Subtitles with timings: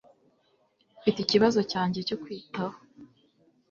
[0.99, 2.77] Mfite ikibazo cyanjye cyo kwitaho.